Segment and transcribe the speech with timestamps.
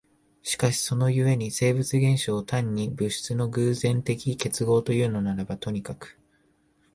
[0.41, 6.17] しかしその故に生物現象を単に物質の偶然的結合というのならばとにかく、